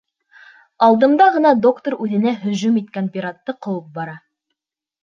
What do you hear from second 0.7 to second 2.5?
Алдымда ғына доктор үҙенә